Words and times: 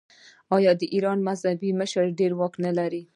آیا 0.57 0.71
د 0.79 0.81
ایران 0.93 1.19
مذهبي 1.27 1.69
مشر 1.79 2.03
ډیر 2.19 2.31
واک 2.39 2.53
نلري؟ 2.65 3.01